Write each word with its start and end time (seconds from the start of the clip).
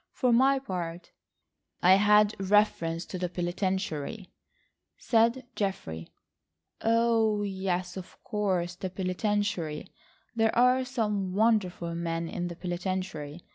For 0.13 0.33
my 0.33 0.57
part—" 0.57 1.11
"I 1.83 1.93
had 1.97 2.33
reference 2.39 3.05
to 3.05 3.19
the 3.19 3.29
penitentiary," 3.29 4.31
said 4.97 5.45
Geoffrey. 5.55 6.07
"Oh, 6.81 7.43
yes, 7.43 7.95
of 7.97 8.17
course, 8.23 8.73
the 8.73 8.89
penitentiary. 8.89 9.91
There 10.35 10.57
are 10.57 10.83
some 10.85 11.33
wonderful 11.33 11.93
men 11.93 12.27
in 12.27 12.47
the 12.47 12.55
penitentiary. 12.55 13.41